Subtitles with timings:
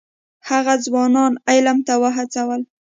[0.49, 2.61] هغه ځوانان علم ته وهڅول.